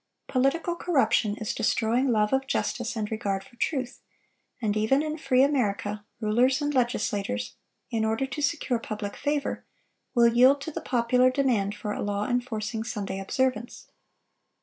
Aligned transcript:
Political 0.27 0.77
corruption 0.77 1.37
is 1.37 1.53
destroying 1.53 2.07
love 2.07 2.33
of 2.33 2.47
justice 2.47 2.95
and 2.95 3.11
regard 3.11 3.43
for 3.43 3.55
truth; 3.57 4.01
and 4.59 4.75
even 4.75 5.03
in 5.03 5.15
free 5.15 5.43
America, 5.43 6.03
rulers 6.19 6.59
and 6.59 6.73
legislators, 6.73 7.53
in 7.91 8.03
order 8.03 8.25
to 8.25 8.41
secure 8.41 8.79
public 8.79 9.15
favor, 9.15 9.63
will 10.15 10.25
yield 10.27 10.59
to 10.61 10.71
the 10.71 10.81
popular 10.81 11.29
demand 11.29 11.75
for 11.75 11.93
a 11.93 12.01
law 12.01 12.27
enforcing 12.27 12.83
Sunday 12.83 13.19
observance. 13.19 13.91